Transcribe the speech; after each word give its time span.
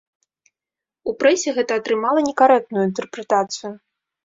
У 1.11 1.13
прэсе 1.19 1.49
гэта 1.59 1.77
атрымала 1.83 2.25
некарэктную 2.31 2.83
інтэрпрэтацыю. 2.89 3.75